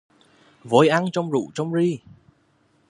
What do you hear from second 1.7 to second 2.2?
ri